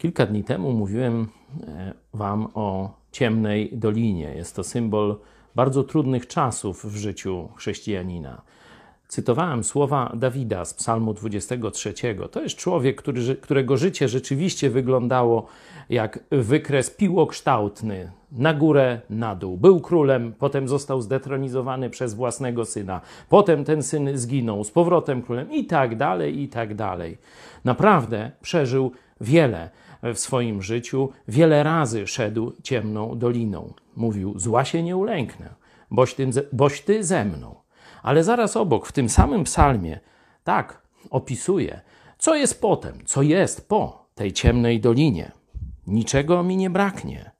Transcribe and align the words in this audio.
Kilka 0.00 0.26
dni 0.26 0.44
temu 0.44 0.72
mówiłem 0.72 1.26
e, 1.68 1.94
Wam 2.14 2.48
o 2.54 2.94
ciemnej 3.12 3.70
dolinie. 3.72 4.34
Jest 4.34 4.56
to 4.56 4.64
symbol 4.64 5.16
bardzo 5.54 5.84
trudnych 5.84 6.26
czasów 6.26 6.84
w 6.84 6.96
życiu 6.96 7.48
chrześcijanina. 7.56 8.42
Cytowałem 9.08 9.64
słowa 9.64 10.12
Dawida 10.16 10.64
z 10.64 10.74
Psalmu 10.74 11.14
23. 11.14 11.94
To 12.30 12.42
jest 12.42 12.56
człowiek, 12.56 12.96
który, 12.96 13.36
którego 13.36 13.76
życie 13.76 14.08
rzeczywiście 14.08 14.70
wyglądało 14.70 15.46
jak 15.90 16.18
wykres 16.30 16.90
piłokształtny, 16.90 18.10
na 18.32 18.54
górę, 18.54 19.00
na 19.10 19.34
dół. 19.34 19.56
Był 19.56 19.80
królem, 19.80 20.34
potem 20.38 20.68
został 20.68 21.00
zdetronizowany 21.00 21.90
przez 21.90 22.14
własnego 22.14 22.64
syna, 22.64 23.00
potem 23.28 23.64
ten 23.64 23.82
syn 23.82 24.18
zginął, 24.18 24.64
z 24.64 24.70
powrotem 24.70 25.22
królem 25.22 25.52
i 25.52 25.64
tak 25.64 25.96
dalej, 25.96 26.40
i 26.40 26.48
tak 26.48 26.74
dalej. 26.74 27.18
Naprawdę 27.64 28.30
przeżył 28.42 28.92
wiele 29.20 29.70
w 30.02 30.18
swoim 30.18 30.62
życiu, 30.62 31.08
wiele 31.28 31.62
razy 31.62 32.06
szedł 32.06 32.52
ciemną 32.62 33.18
doliną. 33.18 33.74
Mówił: 33.96 34.38
Zła 34.38 34.64
się 34.64 34.82
nie 34.82 34.96
ulęknę, 34.96 35.54
boś 35.90 36.14
ty, 36.14 36.30
boś 36.52 36.80
ty 36.80 37.04
ze 37.04 37.24
mną. 37.24 37.54
Ale 38.02 38.24
zaraz 38.24 38.56
obok, 38.56 38.86
w 38.86 38.92
tym 38.92 39.08
samym 39.08 39.44
psalmie, 39.44 40.00
tak 40.44 40.82
opisuje, 41.10 41.80
co 42.18 42.34
jest 42.34 42.60
potem, 42.60 42.94
co 43.04 43.22
jest 43.22 43.68
po 43.68 44.08
tej 44.14 44.32
ciemnej 44.32 44.80
dolinie. 44.80 45.32
Niczego 45.86 46.42
mi 46.42 46.56
nie 46.56 46.70
braknie. 46.70 47.30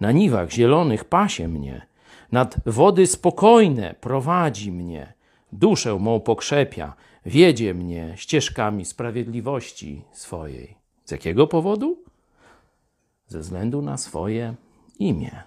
Na 0.00 0.12
niwach 0.12 0.50
zielonych 0.50 1.04
pasie 1.04 1.48
mnie, 1.48 1.86
nad 2.32 2.56
wody 2.66 3.06
spokojne 3.06 3.94
prowadzi 4.00 4.72
mnie, 4.72 5.12
duszę 5.52 5.98
mą 5.98 6.20
pokrzepia, 6.20 6.94
wiedzie 7.26 7.74
mnie 7.74 8.12
ścieżkami 8.16 8.84
sprawiedliwości 8.84 10.04
swojej. 10.12 10.77
Z 11.08 11.10
jakiego 11.10 11.46
powodu? 11.46 11.96
Ze 13.28 13.38
względu 13.38 13.82
na 13.82 13.96
swoje 13.96 14.54
imię. 14.98 15.42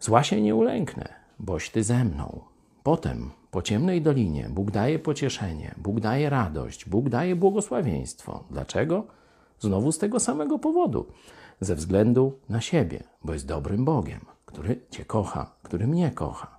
Zła 0.00 0.24
się 0.24 0.40
nie 0.40 0.54
ulęknę, 0.54 1.08
boś 1.38 1.70
ty 1.70 1.82
ze 1.82 2.04
mną. 2.04 2.40
Potem, 2.82 3.30
po 3.50 3.62
ciemnej 3.62 4.02
dolinie, 4.02 4.48
Bóg 4.50 4.70
daje 4.70 4.98
pocieszenie, 4.98 5.74
Bóg 5.76 6.00
daje 6.00 6.30
radość, 6.30 6.88
Bóg 6.88 7.08
daje 7.08 7.36
błogosławieństwo. 7.36 8.44
Dlaczego? 8.50 9.06
Znowu 9.60 9.92
z 9.92 9.98
tego 9.98 10.20
samego 10.20 10.58
powodu. 10.58 11.06
Ze 11.60 11.74
względu 11.74 12.38
na 12.48 12.60
siebie, 12.60 13.02
bo 13.24 13.32
jest 13.32 13.46
dobrym 13.46 13.84
Bogiem, 13.84 14.20
który 14.46 14.80
Cię 14.90 15.04
kocha, 15.04 15.54
który 15.62 15.86
mnie 15.86 16.10
kocha. 16.10 16.58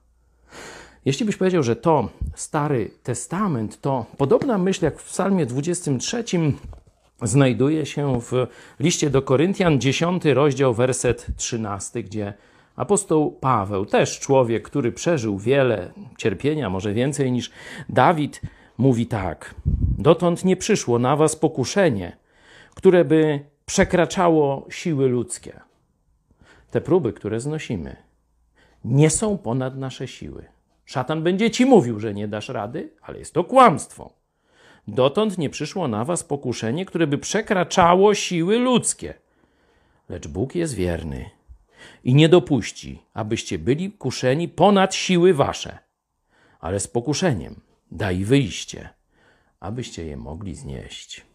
Jeśli 1.06 1.25
byś 1.25 1.38
powiedział, 1.38 1.63
że 1.63 1.75
to 1.75 2.09
Stary 2.36 2.91
Testament, 3.03 3.81
to 3.81 4.06
podobna 4.17 4.58
myśl 4.58 4.86
jak 4.86 5.00
w 5.00 5.06
Psalmie 5.06 5.45
23 5.45 6.23
znajduje 7.22 7.86
się 7.86 8.22
w 8.22 8.47
liście 8.80 9.09
do 9.09 9.22
Koryntian, 9.22 9.81
10 9.81 10.25
rozdział, 10.25 10.73
werset 10.73 11.28
13, 11.38 12.03
gdzie 12.03 12.33
apostoł 12.75 13.31
Paweł, 13.31 13.86
też 13.86 14.19
człowiek, 14.19 14.63
który 14.63 14.91
przeżył 14.91 15.39
wiele 15.39 15.94
cierpienia, 16.17 16.69
może 16.69 16.94
więcej 16.94 17.31
niż 17.31 17.52
Dawid, 17.89 18.41
mówi 18.78 19.08
tak: 19.08 19.55
Dotąd 19.97 20.45
nie 20.45 20.58
przyszło 20.58 21.00
na 21.00 21.16
was 21.16 21.36
pokuszenie, 21.36 22.17
które 22.75 23.05
by 23.05 23.39
przekraczało 23.66 24.67
siły 24.69 25.08
ludzkie. 25.08 25.59
Te 26.72 26.81
próby, 26.81 27.13
które 27.13 27.39
znosimy, 27.39 27.95
nie 28.85 29.09
są 29.09 29.38
ponad 29.38 29.78
nasze 29.78 30.08
siły. 30.08 30.45
Szatan 30.85 31.23
będzie 31.23 31.52
ci 31.52 31.66
mówił, 31.66 32.00
że 32.00 32.13
nie 32.13 32.28
dasz 32.28 32.50
rady, 32.50 32.94
ale 33.02 33.19
jest 33.19 33.33
to 33.33 33.44
kłamstwo. 33.44 34.20
Dotąd 34.88 35.38
nie 35.38 35.50
przyszło 35.50 35.88
na 35.88 36.06
was 36.06 36.24
pokuszenie, 36.24 36.86
które 36.86 37.08
by 37.08 37.18
przekraczało 37.18 38.14
siły 38.14 38.60
ludzkie. 38.60 39.14
Lecz 40.10 40.28
Bóg 40.28 40.56
jest 40.56 40.74
wierny 40.74 41.30
i 42.04 42.16
nie 42.16 42.30
dopuści, 42.30 43.00
abyście 43.14 43.59
byli 43.59 43.91
kuszeni 43.91 44.50
ponad 44.50 44.96
siły 44.96 45.34
wasze, 45.34 45.78
ale 46.59 46.80
z 46.80 46.88
pokuszeniem 46.88 47.62
daj 47.91 48.25
wyjście, 48.25 48.90
abyście 49.59 50.06
je 50.06 50.18
mogli 50.18 50.56
znieść. 50.56 51.31